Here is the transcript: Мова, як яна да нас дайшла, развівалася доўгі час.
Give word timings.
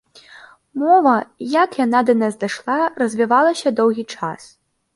Мова, 0.83 1.13
як 1.63 1.77
яна 1.83 1.99
да 2.09 2.17
нас 2.23 2.33
дайшла, 2.45 2.79
развівалася 2.99 3.77
доўгі 3.81 4.11
час. 4.19 4.53